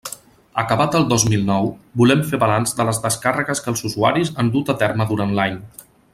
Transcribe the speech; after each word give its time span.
Acabat 0.61 0.95
el 0.99 1.03
dos 1.11 1.25
mil 1.33 1.43
nou, 1.49 1.69
volem 2.03 2.23
fer 2.31 2.39
balanç 2.45 2.73
de 2.79 2.87
les 2.89 3.01
descàrregues 3.05 3.63
que 3.67 3.71
els 3.75 3.87
usuaris 3.91 4.33
han 4.37 4.51
dut 4.57 4.73
a 4.75 4.79
terme 4.85 5.09
durant 5.13 5.37
l'any. 5.41 5.63